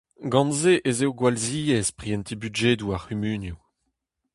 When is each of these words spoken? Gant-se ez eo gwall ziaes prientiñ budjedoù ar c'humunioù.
Gant-se 0.31 0.73
ez 0.89 0.99
eo 1.05 1.11
gwall 1.19 1.37
ziaes 1.45 1.89
prientiñ 1.97 2.37
budjedoù 2.41 2.89
ar 2.95 3.01
c'humunioù. 3.03 3.59